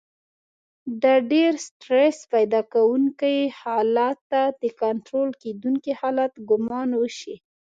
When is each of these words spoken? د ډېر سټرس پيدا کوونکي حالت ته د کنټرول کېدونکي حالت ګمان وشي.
د 1.03 1.05
ډېر 1.31 1.53
سټرس 1.65 2.17
پيدا 2.33 2.61
کوونکي 2.73 3.35
حالت 3.61 4.17
ته 4.31 4.41
د 4.61 4.63
کنټرول 4.81 5.29
کېدونکي 5.41 5.91
حالت 5.99 6.33
ګمان 6.49 6.89
وشي. 7.01 7.35